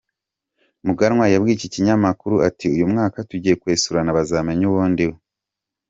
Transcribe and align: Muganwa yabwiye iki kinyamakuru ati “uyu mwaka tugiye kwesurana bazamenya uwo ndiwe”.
Muganwa 0.85 1.25
yabwiye 1.33 1.55
iki 1.57 1.69
kinyamakuru 1.73 2.35
ati 2.47 2.65
“uyu 2.75 2.85
mwaka 2.91 3.17
tugiye 3.29 3.55
kwesurana 3.61 4.15
bazamenya 4.17 4.65
uwo 4.71 4.83
ndiwe”. 4.91 5.15